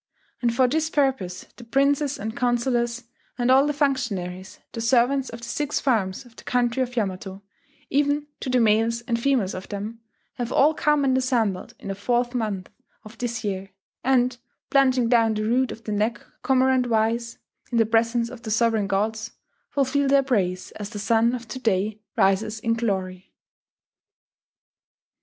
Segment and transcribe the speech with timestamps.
[0.41, 3.03] And for this purpose the princes and councillors
[3.37, 7.43] and all the functionaries, the servants of the six farms of the country of Yamato
[7.91, 9.99] even to the males and females of them
[10.39, 12.71] have all come and assembled in the fourth month
[13.03, 13.69] of this year,
[14.03, 14.37] and,
[14.71, 17.37] plunging down the root of the neck cormorant wise
[17.71, 19.33] in the presence of the sovran gods,
[19.69, 23.31] fulfil their praise as the Sun of to day rises in glory."...